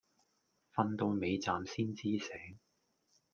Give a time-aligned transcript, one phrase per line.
[0.73, 2.57] 瞓到尾站先知醒